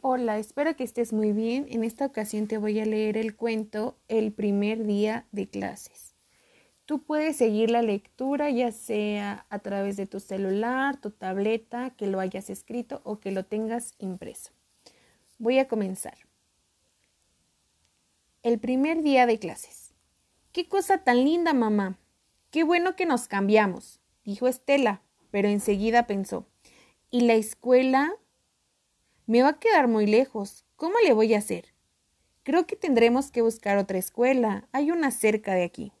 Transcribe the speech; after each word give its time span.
Hola, 0.00 0.38
espero 0.38 0.76
que 0.76 0.84
estés 0.84 1.12
muy 1.12 1.32
bien. 1.32 1.66
En 1.70 1.82
esta 1.82 2.06
ocasión 2.06 2.46
te 2.46 2.56
voy 2.56 2.78
a 2.78 2.86
leer 2.86 3.16
el 3.16 3.34
cuento 3.34 3.98
El 4.06 4.32
primer 4.32 4.84
día 4.84 5.26
de 5.32 5.48
clases. 5.48 6.14
Tú 6.84 7.02
puedes 7.02 7.36
seguir 7.36 7.72
la 7.72 7.82
lectura 7.82 8.48
ya 8.48 8.70
sea 8.70 9.44
a 9.50 9.58
través 9.58 9.96
de 9.96 10.06
tu 10.06 10.20
celular, 10.20 11.00
tu 11.00 11.10
tableta, 11.10 11.90
que 11.90 12.06
lo 12.06 12.20
hayas 12.20 12.48
escrito 12.48 13.00
o 13.02 13.18
que 13.18 13.32
lo 13.32 13.44
tengas 13.44 13.94
impreso. 13.98 14.52
Voy 15.36 15.58
a 15.58 15.66
comenzar. 15.66 16.16
El 18.44 18.60
primer 18.60 19.02
día 19.02 19.26
de 19.26 19.40
clases. 19.40 19.94
¡Qué 20.52 20.68
cosa 20.68 20.98
tan 20.98 21.24
linda, 21.24 21.54
mamá! 21.54 21.98
¡Qué 22.52 22.62
bueno 22.62 22.94
que 22.94 23.04
nos 23.04 23.26
cambiamos! 23.26 23.98
dijo 24.24 24.46
Estela, 24.46 25.02
pero 25.32 25.48
enseguida 25.48 26.06
pensó. 26.06 26.46
¿Y 27.10 27.22
la 27.22 27.34
escuela? 27.34 28.14
Me 29.28 29.42
va 29.42 29.50
a 29.50 29.58
quedar 29.58 29.88
muy 29.88 30.06
lejos. 30.06 30.64
¿Cómo 30.76 30.94
le 31.04 31.12
voy 31.12 31.34
a 31.34 31.38
hacer? 31.38 31.74
Creo 32.44 32.66
que 32.66 32.76
tendremos 32.76 33.30
que 33.30 33.42
buscar 33.42 33.76
otra 33.76 33.98
escuela. 33.98 34.66
Hay 34.72 34.90
una 34.90 35.10
cerca 35.10 35.52
de 35.52 35.64
aquí. 35.64 35.92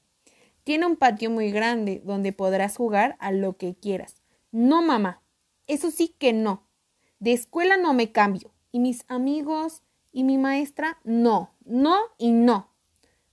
Tiene 0.64 0.86
un 0.86 0.96
patio 0.96 1.28
muy 1.28 1.50
grande 1.50 2.00
donde 2.06 2.32
podrás 2.32 2.78
jugar 2.78 3.16
a 3.20 3.30
lo 3.30 3.58
que 3.58 3.74
quieras. 3.74 4.22
No, 4.50 4.80
mamá. 4.80 5.20
Eso 5.66 5.90
sí 5.90 6.14
que 6.18 6.32
no. 6.32 6.66
De 7.18 7.34
escuela 7.34 7.76
no 7.76 7.92
me 7.92 8.12
cambio. 8.12 8.50
Y 8.72 8.80
mis 8.80 9.04
amigos 9.08 9.82
y 10.10 10.24
mi 10.24 10.38
maestra, 10.38 10.98
no, 11.04 11.54
no 11.66 11.98
y 12.16 12.30
no. 12.30 12.70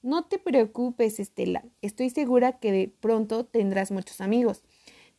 No 0.02 0.26
te 0.26 0.40
preocupes, 0.40 1.22
Estela. 1.22 1.64
Estoy 1.82 2.10
segura 2.10 2.60
que 2.60 2.74
de 2.74 2.94
pronto 3.00 3.46
tendrás 3.46 3.92
muchos 3.92 4.20
amigos. 4.20 4.62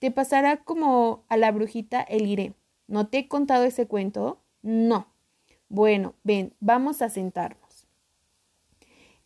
Te 0.01 0.11
pasará 0.11 0.65
como 0.65 1.25
a 1.31 1.39
la 1.39 1.51
brujita 1.51 2.03
el 2.03 2.27
iré. 2.27 2.53
¿No 2.89 3.09
te 3.09 3.21
he 3.21 3.29
contado 3.29 3.65
ese 3.65 3.87
cuento? 3.87 4.43
No. 4.67 5.07
Bueno, 5.69 6.17
ven, 6.25 6.53
vamos 6.59 7.01
a 7.01 7.09
sentarnos. 7.09 7.87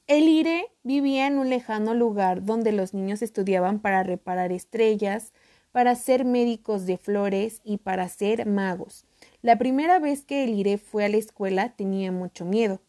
El 0.06 0.28
Ire 0.28 0.66
vivía 0.82 1.26
en 1.26 1.38
un 1.38 1.48
lejano 1.48 1.94
lugar 1.94 2.44
donde 2.44 2.72
los 2.72 2.92
niños 2.92 3.22
estudiaban 3.22 3.80
para 3.80 4.02
reparar 4.02 4.52
estrellas, 4.52 5.32
para 5.72 5.94
ser 5.94 6.26
médicos 6.26 6.84
de 6.84 6.98
flores 6.98 7.62
y 7.64 7.78
para 7.78 8.06
ser 8.10 8.44
magos. 8.44 9.06
La 9.40 9.56
primera 9.56 9.98
vez 9.98 10.26
que 10.26 10.44
el 10.44 10.50
Ire 10.50 10.76
fue 10.76 11.06
a 11.06 11.08
la 11.08 11.16
escuela 11.16 11.74
tenía 11.74 12.12
mucho 12.12 12.44
miedo. 12.44 12.82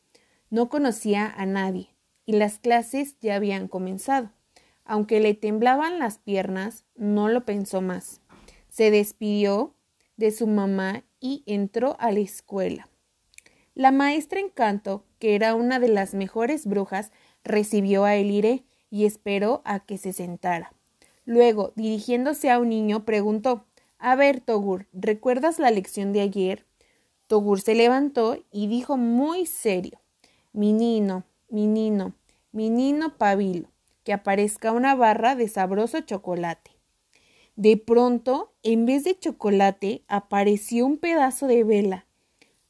No 0.49 0.67
conocía 0.67 1.33
a 1.33 1.45
nadie 1.45 1.95
y 2.25 2.33
las 2.33 2.59
clases 2.59 3.15
ya 3.21 3.35
habían 3.35 3.69
comenzado. 3.69 4.29
Aunque 4.83 5.21
le 5.21 5.35
temblaban 5.35 5.99
las 5.99 6.17
piernas, 6.17 6.83
no 6.97 7.29
lo 7.29 7.45
pensó 7.45 7.79
más. 7.79 8.19
Se 8.67 8.91
despidió 8.91 9.73
de 10.17 10.31
su 10.31 10.47
mamá 10.47 11.05
y 11.21 11.43
entró 11.45 11.95
a 11.99 12.11
la 12.11 12.19
escuela. 12.19 12.89
La 13.73 13.91
maestra 13.91 14.41
Encanto, 14.41 15.05
que 15.19 15.35
era 15.35 15.55
una 15.55 15.79
de 15.79 15.87
las 15.87 16.13
mejores 16.13 16.65
brujas, 16.65 17.13
recibió 17.45 18.03
a 18.03 18.15
Elire 18.15 18.65
y 18.89 19.05
esperó 19.05 19.61
a 19.63 19.79
que 19.79 19.97
se 19.97 20.11
sentara. 20.11 20.73
Luego, 21.23 21.71
dirigiéndose 21.75 22.51
a 22.51 22.59
un 22.59 22.69
niño, 22.69 23.05
preguntó 23.05 23.63
A 23.97 24.15
ver, 24.15 24.41
Togur, 24.41 24.87
¿recuerdas 24.91 25.59
la 25.59 25.71
lección 25.71 26.11
de 26.11 26.21
ayer? 26.21 26.65
Togur 27.27 27.61
se 27.61 27.75
levantó 27.75 28.43
y 28.51 28.67
dijo 28.67 28.97
muy 28.97 29.45
serio 29.45 30.01
Mi 30.51 30.73
nino, 30.73 31.23
mi 31.47 31.67
nino, 31.67 32.13
mi 32.51 32.69
nino 32.69 33.17
pabilo, 33.17 33.69
que 34.03 34.11
aparezca 34.11 34.73
una 34.73 34.95
barra 34.95 35.35
de 35.35 35.47
sabroso 35.47 36.01
chocolate. 36.01 36.70
De 37.55 37.77
pronto, 37.77 38.53
en 38.63 38.85
vez 38.85 39.03
de 39.03 39.17
chocolate, 39.17 40.03
apareció 40.07 40.85
un 40.85 40.97
pedazo 40.97 41.47
de 41.47 41.63
vela. 41.63 42.05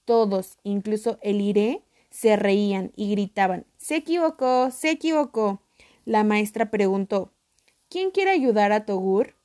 Todos, 0.05 0.57
incluso 0.63 1.19
el 1.21 1.41
iré, 1.41 1.83
se 2.09 2.35
reían 2.35 2.91
y 2.95 3.11
gritaban 3.11 3.65
Se 3.77 3.95
equivocó, 3.95 4.69
se 4.71 4.91
equivocó. 4.91 5.61
La 6.05 6.23
maestra 6.23 6.69
preguntó 6.69 7.31
¿Quién 7.89 8.11
quiere 8.11 8.31
ayudar 8.31 8.71
a 8.71 8.85
Togur? 8.85 9.35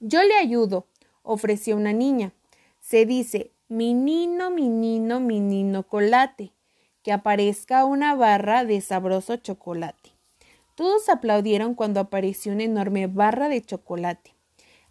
Yo 0.00 0.22
le 0.22 0.34
ayudo, 0.34 0.86
ofreció 1.22 1.76
una 1.76 1.92
niña. 1.92 2.32
Se 2.80 3.06
dice 3.06 3.52
Menino, 3.68 4.50
menino, 4.50 5.20
menino 5.20 5.84
colate, 5.84 6.52
que 7.02 7.12
aparezca 7.12 7.84
una 7.84 8.14
barra 8.14 8.64
de 8.64 8.80
sabroso 8.80 9.36
chocolate. 9.36 10.10
Todos 10.80 11.10
aplaudieron 11.10 11.74
cuando 11.74 12.00
apareció 12.00 12.54
una 12.54 12.62
enorme 12.62 13.06
barra 13.06 13.50
de 13.50 13.60
chocolate. 13.60 14.34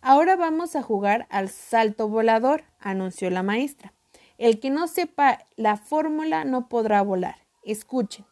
Ahora 0.02 0.36
vamos 0.36 0.76
a 0.76 0.84
jugar 0.84 1.26
al 1.32 1.50
salto 1.50 2.08
volador, 2.08 2.64
anunció 2.80 3.32
la 3.32 3.42
maestra. 3.42 3.92
El 4.38 4.60
que 4.60 4.70
no 4.70 4.88
sepa 4.88 5.40
la 5.56 5.78
fórmula 5.78 6.46
no 6.46 6.70
podrá 6.70 7.02
volar. 7.02 7.38
Escuchen. 7.64 8.24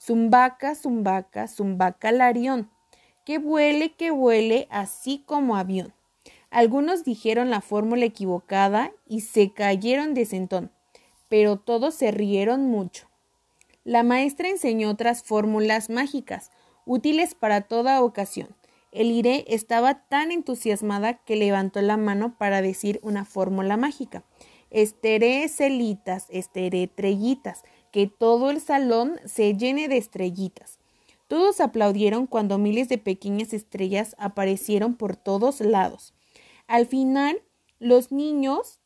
Zumbaca, 0.00 0.74
zumbaca, 0.74 1.48
zumbaca 1.48 2.12
larión. 2.12 2.70
Que 3.26 3.36
vuele, 3.36 3.92
que 3.92 4.10
vuele, 4.10 4.66
así 4.70 5.22
como 5.26 5.56
avión. 5.56 5.92
Algunos 6.48 7.04
dijeron 7.04 7.50
la 7.50 7.60
fórmula 7.60 8.06
equivocada 8.06 8.90
y 9.06 9.20
se 9.20 9.52
cayeron 9.52 10.14
de 10.14 10.24
sentón, 10.24 10.72
pero 11.28 11.58
todos 11.58 11.94
se 11.94 12.10
rieron 12.10 12.70
mucho. 12.70 13.06
La 13.84 14.02
maestra 14.02 14.48
enseñó 14.48 14.88
otras 14.88 15.24
fórmulas 15.24 15.90
mágicas, 15.90 16.50
útiles 16.86 17.34
para 17.34 17.62
toda 17.62 18.02
ocasión. 18.02 18.56
El 18.92 19.10
Iré 19.10 19.44
estaba 19.48 20.06
tan 20.08 20.30
entusiasmada 20.30 21.14
que 21.14 21.36
levantó 21.36 21.80
la 21.80 21.96
mano 21.96 22.36
para 22.36 22.60
decir 22.60 23.00
una 23.02 23.24
fórmula 23.24 23.76
mágica. 23.76 24.24
Esteré 24.70 25.48
celitas, 25.48 26.26
esteré 26.30 26.88
trellitas, 26.88 27.62
que 27.90 28.06
todo 28.06 28.50
el 28.50 28.60
salón 28.60 29.18
se 29.24 29.54
llene 29.54 29.88
de 29.88 29.96
estrellitas. 29.96 30.78
Todos 31.26 31.60
aplaudieron 31.60 32.26
cuando 32.26 32.58
miles 32.58 32.90
de 32.90 32.98
pequeñas 32.98 33.54
estrellas 33.54 34.14
aparecieron 34.18 34.94
por 34.94 35.16
todos 35.16 35.60
lados. 35.60 36.14
Al 36.66 36.86
final, 36.86 37.42
los 37.78 38.12
niños 38.12 38.80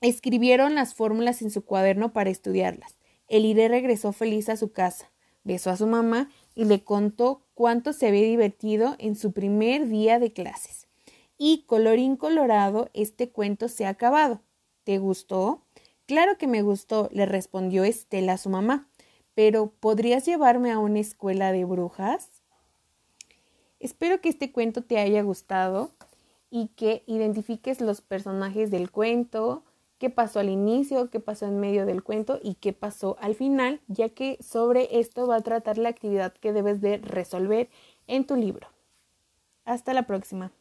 escribieron 0.00 0.74
las 0.74 0.94
fórmulas 0.94 1.42
en 1.42 1.50
su 1.50 1.64
cuaderno 1.64 2.14
para 2.14 2.30
estudiarlas. 2.30 2.96
El 3.28 3.44
Iré 3.44 3.68
regresó 3.68 4.12
feliz 4.12 4.48
a 4.48 4.56
su 4.56 4.72
casa, 4.72 5.12
besó 5.44 5.70
a 5.70 5.76
su 5.76 5.86
mamá 5.86 6.30
y 6.54 6.64
le 6.64 6.82
contó 6.82 7.42
cuánto 7.54 7.92
se 7.92 8.08
había 8.08 8.24
divertido 8.24 8.96
en 8.98 9.16
su 9.16 9.32
primer 9.32 9.88
día 9.88 10.18
de 10.18 10.32
clases. 10.32 10.88
Y 11.38 11.64
colorín 11.66 12.16
colorado, 12.16 12.90
este 12.92 13.30
cuento 13.30 13.68
se 13.68 13.86
ha 13.86 13.90
acabado. 13.90 14.40
¿Te 14.84 14.98
gustó? 14.98 15.62
Claro 16.06 16.36
que 16.38 16.46
me 16.46 16.62
gustó, 16.62 17.08
le 17.12 17.24
respondió 17.24 17.84
Estela 17.84 18.34
a 18.34 18.38
su 18.38 18.50
mamá. 18.50 18.88
Pero 19.34 19.72
¿podrías 19.80 20.26
llevarme 20.26 20.70
a 20.70 20.78
una 20.78 21.00
escuela 21.00 21.52
de 21.52 21.64
brujas? 21.64 22.28
Espero 23.78 24.20
que 24.20 24.28
este 24.28 24.52
cuento 24.52 24.82
te 24.82 24.98
haya 24.98 25.22
gustado 25.22 25.92
y 26.50 26.68
que 26.68 27.04
identifiques 27.06 27.80
los 27.80 28.00
personajes 28.00 28.70
del 28.70 28.90
cuento, 28.90 29.64
qué 30.00 30.08
pasó 30.08 30.40
al 30.40 30.48
inicio, 30.48 31.10
qué 31.10 31.20
pasó 31.20 31.44
en 31.44 31.60
medio 31.60 31.84
del 31.84 32.02
cuento 32.02 32.40
y 32.42 32.54
qué 32.54 32.72
pasó 32.72 33.18
al 33.20 33.34
final, 33.34 33.80
ya 33.86 34.08
que 34.08 34.38
sobre 34.40 34.98
esto 34.98 35.26
va 35.26 35.36
a 35.36 35.42
tratar 35.42 35.76
la 35.76 35.90
actividad 35.90 36.32
que 36.32 36.54
debes 36.54 36.80
de 36.80 36.96
resolver 36.96 37.68
en 38.06 38.26
tu 38.26 38.34
libro. 38.34 38.66
Hasta 39.66 39.92
la 39.92 40.06
próxima. 40.06 40.52